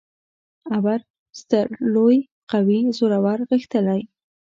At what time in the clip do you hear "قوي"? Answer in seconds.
2.51-2.79